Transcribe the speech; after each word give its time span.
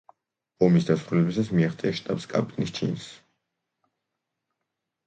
ომის 0.67 0.87
დასრულებისას 0.87 1.51
მიაღწია 1.59 1.91
შტაბს-კაპიტნის 1.99 2.77
ჩინს. 2.79 3.07